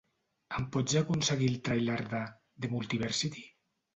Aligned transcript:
em 0.59 0.63
pots 0.75 0.95
aconseguir 1.01 1.49
el 1.53 1.59
tràiler 1.69 1.99
de 2.15 2.21
"The 2.65 2.71
Multiversity"? 2.75 3.45